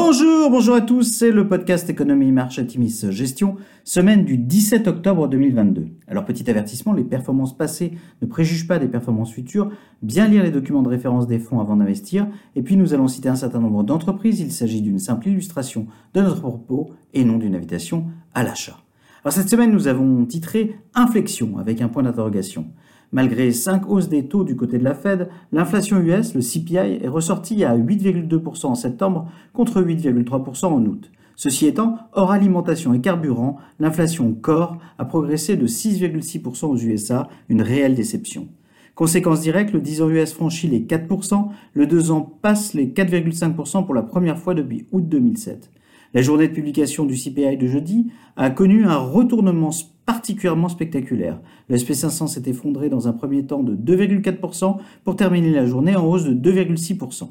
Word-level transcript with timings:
Bonjour, 0.00 0.48
bonjour 0.48 0.76
à 0.76 0.80
tous, 0.80 1.02
c'est 1.02 1.32
le 1.32 1.48
podcast 1.48 1.90
Économie 1.90 2.30
Marche 2.30 2.64
Timis 2.64 3.04
Gestion, 3.10 3.56
semaine 3.82 4.24
du 4.24 4.38
17 4.38 4.86
octobre 4.86 5.26
2022. 5.26 5.88
Alors 6.06 6.24
petit 6.24 6.48
avertissement, 6.48 6.92
les 6.92 7.02
performances 7.02 7.56
passées 7.56 7.94
ne 8.22 8.28
préjugent 8.28 8.68
pas 8.68 8.78
des 8.78 8.86
performances 8.86 9.32
futures, 9.32 9.72
bien 10.02 10.28
lire 10.28 10.44
les 10.44 10.52
documents 10.52 10.84
de 10.84 10.88
référence 10.88 11.26
des 11.26 11.40
fonds 11.40 11.58
avant 11.58 11.76
d'investir, 11.76 12.28
et 12.54 12.62
puis 12.62 12.76
nous 12.76 12.94
allons 12.94 13.08
citer 13.08 13.28
un 13.28 13.34
certain 13.34 13.58
nombre 13.58 13.82
d'entreprises, 13.82 14.38
il 14.38 14.52
s'agit 14.52 14.82
d'une 14.82 15.00
simple 15.00 15.26
illustration 15.26 15.88
de 16.14 16.20
notre 16.20 16.42
propos 16.42 16.90
et 17.12 17.24
non 17.24 17.36
d'une 17.36 17.56
invitation 17.56 18.06
à 18.34 18.44
l'achat. 18.44 18.78
Alors 19.24 19.32
cette 19.32 19.50
semaine 19.50 19.72
nous 19.72 19.88
avons 19.88 20.24
titré 20.26 20.76
Inflexion 20.94 21.58
avec 21.58 21.82
un 21.82 21.88
point 21.88 22.04
d'interrogation. 22.04 22.66
Malgré 23.10 23.52
5 23.52 23.88
hausses 23.88 24.08
des 24.08 24.26
taux 24.26 24.44
du 24.44 24.54
côté 24.54 24.78
de 24.78 24.84
la 24.84 24.94
Fed, 24.94 25.30
l'inflation 25.50 25.98
US, 25.98 26.34
le 26.34 26.42
CPI, 26.42 27.00
est 27.02 27.08
ressorti 27.08 27.64
à 27.64 27.76
8,2% 27.76 28.66
en 28.66 28.74
septembre 28.74 29.30
contre 29.54 29.80
8,3% 29.80 30.66
en 30.66 30.84
août. 30.84 31.10
Ceci 31.34 31.66
étant, 31.66 31.96
hors 32.12 32.32
alimentation 32.32 32.92
et 32.92 33.00
carburant, 33.00 33.58
l'inflation 33.78 34.32
corps 34.34 34.76
a 34.98 35.04
progressé 35.04 35.56
de 35.56 35.66
6,6% 35.66 36.66
aux 36.66 36.76
USA, 36.76 37.28
une 37.48 37.62
réelle 37.62 37.94
déception. 37.94 38.48
Conséquence 38.94 39.40
directe, 39.40 39.72
le 39.72 39.80
10 39.80 40.02
ans 40.02 40.10
US 40.10 40.32
franchit 40.32 40.66
les 40.66 40.80
4%, 40.80 41.48
le 41.72 41.86
2 41.86 42.10
ans 42.10 42.38
passe 42.42 42.74
les 42.74 42.88
4,5% 42.88 43.86
pour 43.86 43.94
la 43.94 44.02
première 44.02 44.38
fois 44.38 44.54
depuis 44.54 44.86
août 44.90 45.08
2007. 45.08 45.70
La 46.14 46.22
journée 46.22 46.48
de 46.48 46.54
publication 46.54 47.04
du 47.04 47.14
CPI 47.14 47.56
de 47.56 47.68
jeudi 47.68 48.10
a 48.36 48.50
connu 48.50 48.84
un 48.84 48.96
retournement 48.96 49.70
particulièrement 50.18 50.68
spectaculaire. 50.68 51.38
Le 51.68 51.76
SP500 51.76 52.26
s'est 52.26 52.50
effondré 52.50 52.88
dans 52.88 53.06
un 53.06 53.12
premier 53.12 53.46
temps 53.46 53.62
de 53.62 53.76
2,4% 53.76 54.78
pour 55.04 55.14
terminer 55.14 55.52
la 55.52 55.64
journée 55.64 55.94
en 55.94 56.04
hausse 56.04 56.24
de 56.24 56.34
2,6%. 56.34 57.28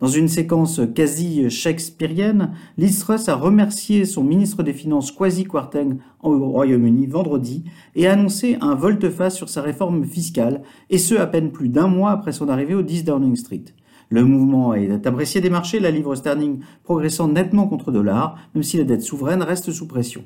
Dans 0.00 0.08
une 0.08 0.26
séquence 0.26 0.80
quasi 0.96 1.48
shakespearienne, 1.48 2.50
Liz 2.76 2.98
Truss 2.98 3.28
a 3.28 3.36
remercié 3.36 4.04
son 4.04 4.24
ministre 4.24 4.64
des 4.64 4.72
Finances 4.72 5.12
Kwasi 5.12 5.44
Kwarteng 5.44 5.98
au 6.24 6.36
Royaume-Uni 6.50 7.06
vendredi 7.06 7.62
et 7.94 8.08
a 8.08 8.14
annoncé 8.14 8.56
un 8.60 8.74
volte-face 8.74 9.36
sur 9.36 9.48
sa 9.48 9.62
réforme 9.62 10.04
fiscale, 10.04 10.62
et 10.90 10.98
ce 10.98 11.14
à 11.14 11.28
peine 11.28 11.52
plus 11.52 11.68
d'un 11.68 11.86
mois 11.86 12.10
après 12.10 12.32
son 12.32 12.48
arrivée 12.48 12.74
au 12.74 12.82
10 12.82 13.04
Downing 13.04 13.36
Street. 13.36 13.66
Le 14.08 14.24
mouvement 14.24 14.74
est 14.74 15.06
apprécié 15.06 15.40
des 15.40 15.50
marchés, 15.50 15.78
la 15.78 15.92
livre 15.92 16.16
sterling 16.16 16.58
progressant 16.82 17.28
nettement 17.28 17.68
contre 17.68 17.92
dollar, 17.92 18.36
même 18.56 18.64
si 18.64 18.76
la 18.76 18.82
dette 18.82 19.02
souveraine 19.02 19.40
reste 19.40 19.70
sous 19.70 19.86
pression. 19.86 20.24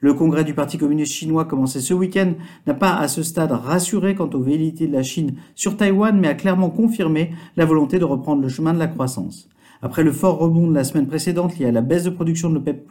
Le 0.00 0.14
congrès 0.14 0.44
du 0.44 0.54
Parti 0.54 0.78
communiste 0.78 1.12
chinois 1.12 1.44
commencé 1.44 1.80
ce 1.80 1.94
week-end 1.94 2.34
n'a 2.66 2.74
pas 2.74 2.94
à 2.94 3.08
ce 3.08 3.22
stade 3.22 3.52
rassuré 3.52 4.14
quant 4.14 4.30
aux 4.30 4.42
velléités 4.42 4.86
de 4.86 4.92
la 4.92 5.02
Chine 5.02 5.34
sur 5.54 5.76
Taïwan, 5.76 6.18
mais 6.18 6.28
a 6.28 6.34
clairement 6.34 6.70
confirmé 6.70 7.32
la 7.56 7.64
volonté 7.64 7.98
de 7.98 8.04
reprendre 8.04 8.42
le 8.42 8.48
chemin 8.48 8.74
de 8.74 8.78
la 8.78 8.86
croissance. 8.86 9.48
Après 9.82 10.02
le 10.02 10.12
fort 10.12 10.38
rebond 10.38 10.68
de 10.68 10.74
la 10.74 10.82
semaine 10.82 11.06
précédente 11.06 11.58
lié 11.58 11.66
à 11.66 11.72
la 11.72 11.82
baisse 11.82 12.04
de 12.04 12.10
production 12.10 12.48
de 12.48 12.54
l'OPEP+, 12.54 12.88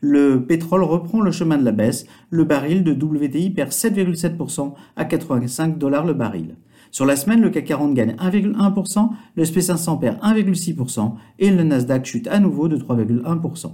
le 0.00 0.44
pétrole 0.44 0.82
reprend 0.82 1.20
le 1.20 1.30
chemin 1.30 1.58
de 1.58 1.64
la 1.64 1.70
baisse. 1.70 2.06
Le 2.30 2.44
baril 2.44 2.82
de 2.82 2.92
WTI 2.92 3.50
perd 3.50 3.70
7,7% 3.70 4.72
à 4.96 5.04
85 5.04 5.78
dollars 5.78 6.04
le 6.04 6.12
baril. 6.12 6.56
Sur 6.90 7.06
la 7.06 7.16
semaine, 7.16 7.40
le 7.40 7.50
CAC 7.50 7.64
40 7.66 7.94
gagne 7.94 8.16
1,1%, 8.20 9.10
le 9.36 9.44
SP500 9.44 10.00
perd 10.00 10.18
1,6% 10.22 11.14
et 11.38 11.50
le 11.50 11.62
Nasdaq 11.62 12.04
chute 12.04 12.28
à 12.28 12.38
nouveau 12.38 12.68
de 12.68 12.76
3,1%. 12.76 13.72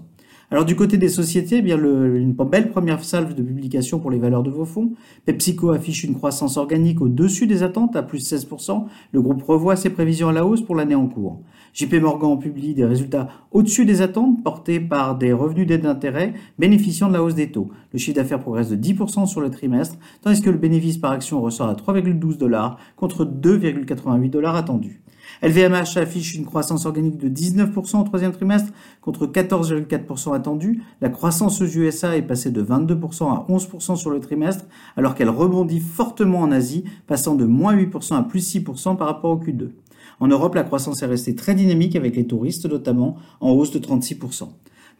Alors 0.52 0.64
du 0.64 0.74
côté 0.74 0.98
des 0.98 1.08
sociétés, 1.08 1.58
eh 1.58 1.62
bien 1.62 1.78
une 1.78 2.32
belle 2.32 2.70
première 2.70 3.04
salve 3.04 3.34
de 3.34 3.42
publication 3.42 4.00
pour 4.00 4.10
les 4.10 4.18
valeurs 4.18 4.42
de 4.42 4.50
vos 4.50 4.64
fonds. 4.64 4.94
PepsiCo 5.24 5.70
affiche 5.70 6.02
une 6.02 6.16
croissance 6.16 6.56
organique 6.56 7.00
au-dessus 7.00 7.46
des 7.46 7.62
attentes 7.62 7.94
à 7.94 8.02
plus 8.02 8.32
16%. 8.32 8.86
Le 9.12 9.22
groupe 9.22 9.44
revoit 9.44 9.76
ses 9.76 9.90
prévisions 9.90 10.28
à 10.28 10.32
la 10.32 10.44
hausse 10.44 10.62
pour 10.62 10.74
l'année 10.74 10.96
en 10.96 11.06
cours. 11.06 11.40
JP 11.72 11.94
Morgan 12.00 12.38
publie 12.38 12.74
des 12.74 12.84
résultats 12.84 13.28
au-dessus 13.52 13.84
des 13.84 14.02
attentes 14.02 14.42
portés 14.42 14.80
par 14.80 15.16
des 15.16 15.32
revenus 15.32 15.66
d'aide 15.66 15.82
d'intérêt 15.82 16.34
bénéficiant 16.58 17.08
de 17.08 17.14
la 17.14 17.22
hausse 17.22 17.34
des 17.34 17.50
taux. 17.50 17.70
Le 17.92 17.98
chiffre 17.98 18.16
d'affaires 18.16 18.40
progresse 18.40 18.70
de 18.70 18.76
10% 18.76 19.26
sur 19.26 19.40
le 19.40 19.50
trimestre, 19.50 19.96
tandis 20.22 20.42
que 20.42 20.50
le 20.50 20.58
bénéfice 20.58 20.98
par 20.98 21.12
action 21.12 21.40
ressort 21.40 21.68
à 21.68 21.74
3,12 21.74 22.36
dollars 22.38 22.78
contre 22.96 23.24
2,88 23.24 24.30
dollars 24.30 24.56
attendus. 24.56 25.02
LVMH 25.42 25.96
affiche 25.96 26.34
une 26.34 26.44
croissance 26.44 26.86
organique 26.86 27.16
de 27.16 27.28
19% 27.28 28.00
au 28.00 28.04
troisième 28.04 28.32
trimestre 28.32 28.72
contre 29.00 29.26
14,4% 29.26 30.34
attendu. 30.34 30.82
La 31.00 31.08
croissance 31.08 31.62
aux 31.62 31.66
USA 31.66 32.16
est 32.16 32.22
passée 32.22 32.50
de 32.50 32.62
22% 32.62 33.30
à 33.30 33.46
11% 33.48 33.96
sur 33.96 34.10
le 34.10 34.20
trimestre, 34.20 34.66
alors 34.96 35.14
qu'elle 35.14 35.30
rebondit 35.30 35.80
fortement 35.80 36.40
en 36.40 36.52
Asie, 36.52 36.84
passant 37.06 37.34
de 37.34 37.44
moins 37.44 37.74
8% 37.74 38.16
à 38.16 38.22
plus 38.22 38.54
6% 38.54 38.96
par 38.96 39.06
rapport 39.06 39.30
au 39.30 39.38
Q2. 39.38 39.70
En 40.20 40.28
Europe, 40.28 40.54
la 40.54 40.62
croissance 40.62 41.02
est 41.02 41.06
restée 41.06 41.34
très 41.34 41.54
dynamique 41.54 41.96
avec 41.96 42.14
les 42.14 42.26
touristes 42.26 42.66
notamment 42.66 43.16
en 43.40 43.50
hausse 43.50 43.70
de 43.72 43.78
36%. 43.78 44.48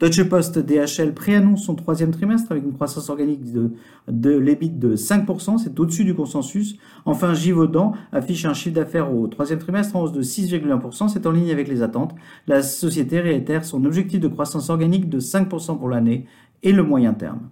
Deutsche 0.01 0.23
Post 0.23 0.59
DHL 0.59 1.13
préannonce 1.13 1.65
son 1.65 1.75
troisième 1.75 2.11
trimestre 2.11 2.51
avec 2.53 2.65
une 2.65 2.73
croissance 2.73 3.11
organique 3.11 3.53
de, 3.53 3.73
de 4.09 4.31
l'EBIT 4.31 4.71
de 4.71 4.97
5%, 4.97 5.59
c'est 5.59 5.79
au-dessus 5.79 6.05
du 6.05 6.15
consensus. 6.15 6.79
Enfin, 7.05 7.35
Givaudan 7.35 7.93
affiche 8.11 8.47
un 8.47 8.55
chiffre 8.55 8.75
d'affaires 8.75 9.15
au 9.15 9.27
troisième 9.27 9.59
trimestre 9.59 9.95
en 9.97 10.05
hausse 10.05 10.13
de 10.13 10.23
6,1%, 10.23 11.09
c'est 11.09 11.27
en 11.27 11.33
ligne 11.33 11.51
avec 11.51 11.69
les 11.69 11.83
attentes. 11.83 12.15
La 12.47 12.63
société 12.63 13.21
réitère 13.21 13.67
son 13.67 13.85
objectif 13.85 14.21
de 14.21 14.29
croissance 14.29 14.71
organique 14.71 15.11
de 15.11 15.21
5% 15.21 15.79
pour 15.79 15.91
l'année 15.91 16.25
et 16.63 16.73
le 16.73 16.83
moyen 16.83 17.13
terme. 17.13 17.51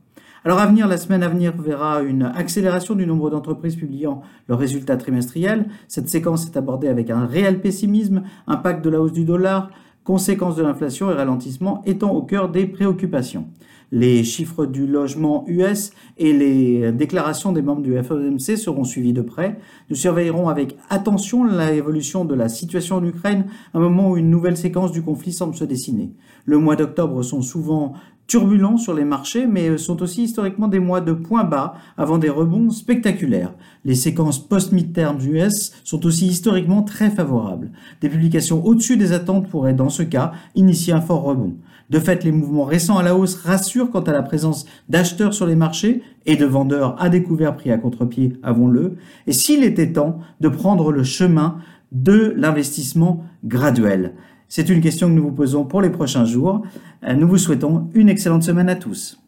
Alors 0.48 0.60
à 0.60 0.66
venir, 0.66 0.88
la 0.88 0.96
semaine 0.96 1.22
à 1.22 1.28
venir 1.28 1.52
verra 1.60 2.00
une 2.00 2.22
accélération 2.22 2.94
du 2.94 3.06
nombre 3.06 3.28
d'entreprises 3.28 3.76
publiant 3.76 4.22
leurs 4.48 4.58
résultats 4.58 4.96
trimestriels. 4.96 5.68
Cette 5.88 6.08
séquence 6.08 6.46
est 6.46 6.56
abordée 6.56 6.88
avec 6.88 7.10
un 7.10 7.26
réel 7.26 7.60
pessimisme, 7.60 8.22
impact 8.46 8.82
de 8.82 8.88
la 8.88 8.98
hausse 8.98 9.12
du 9.12 9.26
dollar, 9.26 9.68
conséquences 10.04 10.56
de 10.56 10.62
l'inflation 10.62 11.10
et 11.10 11.14
ralentissement 11.14 11.82
étant 11.84 12.12
au 12.12 12.22
cœur 12.22 12.48
des 12.48 12.66
préoccupations. 12.66 13.48
Les 13.92 14.24
chiffres 14.24 14.64
du 14.64 14.86
logement 14.86 15.44
US 15.48 15.90
et 16.16 16.32
les 16.32 16.92
déclarations 16.92 17.52
des 17.52 17.60
membres 17.60 17.82
du 17.82 18.02
FOMC 18.02 18.56
seront 18.56 18.84
suivis 18.84 19.12
de 19.12 19.22
près. 19.22 19.58
Nous 19.90 19.96
surveillerons 19.96 20.48
avec 20.48 20.76
attention 20.88 21.44
l'évolution 21.44 22.24
de 22.24 22.34
la 22.34 22.48
situation 22.48 22.96
en 22.96 23.04
Ukraine, 23.04 23.44
à 23.74 23.78
un 23.78 23.80
moment 23.82 24.10
où 24.10 24.16
une 24.16 24.30
nouvelle 24.30 24.56
séquence 24.56 24.92
du 24.92 25.02
conflit 25.02 25.32
semble 25.32 25.54
se 25.54 25.64
dessiner. 25.64 26.14
Le 26.46 26.56
mois 26.56 26.76
d'octobre 26.76 27.22
sont 27.22 27.42
souvent 27.42 27.92
turbulents 28.28 28.76
sur 28.76 28.94
les 28.94 29.04
marchés, 29.04 29.46
mais 29.46 29.76
sont 29.78 30.02
aussi 30.02 30.22
historiquement 30.22 30.68
des 30.68 30.78
mois 30.78 31.00
de 31.00 31.12
points 31.12 31.44
bas 31.44 31.74
avant 31.96 32.18
des 32.18 32.28
rebonds 32.28 32.70
spectaculaires. 32.70 33.54
Les 33.84 33.96
séquences 33.96 34.38
post-midterms 34.38 35.18
US 35.26 35.72
sont 35.82 36.06
aussi 36.06 36.26
historiquement 36.26 36.82
très 36.82 37.10
favorables. 37.10 37.72
Des 38.00 38.08
publications 38.08 38.64
au-dessus 38.64 38.96
des 38.96 39.12
attentes 39.12 39.48
pourraient, 39.48 39.74
dans 39.74 39.88
ce 39.88 40.02
cas, 40.02 40.32
initier 40.54 40.92
un 40.92 41.00
fort 41.00 41.22
rebond. 41.22 41.56
De 41.90 41.98
fait, 41.98 42.22
les 42.22 42.32
mouvements 42.32 42.64
récents 42.64 42.98
à 42.98 43.02
la 43.02 43.16
hausse 43.16 43.34
rassurent 43.34 43.90
quant 43.90 44.02
à 44.02 44.12
la 44.12 44.22
présence 44.22 44.66
d'acheteurs 44.90 45.32
sur 45.32 45.46
les 45.46 45.56
marchés 45.56 46.02
et 46.26 46.36
de 46.36 46.44
vendeurs 46.44 47.00
à 47.02 47.08
découvert 47.08 47.56
pris 47.56 47.70
à 47.70 47.78
contre-pied, 47.78 48.34
avons-le, 48.42 48.96
et 49.26 49.32
s'il 49.32 49.64
était 49.64 49.92
temps 49.92 50.18
de 50.40 50.50
prendre 50.50 50.92
le 50.92 51.02
chemin 51.02 51.56
de 51.92 52.34
l'investissement 52.36 53.24
graduel. 53.42 54.12
C'est 54.48 54.70
une 54.70 54.80
question 54.80 55.08
que 55.08 55.12
nous 55.12 55.24
vous 55.24 55.32
posons 55.32 55.64
pour 55.64 55.82
les 55.82 55.90
prochains 55.90 56.24
jours. 56.24 56.62
Euh, 57.04 57.14
nous 57.14 57.28
vous 57.28 57.36
souhaitons 57.36 57.90
une 57.92 58.08
excellente 58.08 58.42
semaine 58.42 58.70
à 58.70 58.76
tous. 58.76 59.20